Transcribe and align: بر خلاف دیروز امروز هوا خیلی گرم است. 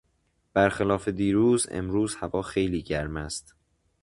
بر 0.53 0.69
خلاف 0.69 1.07
دیروز 1.07 1.67
امروز 1.71 2.15
هوا 2.15 2.41
خیلی 2.41 2.81
گرم 2.81 3.17
است. 3.17 3.55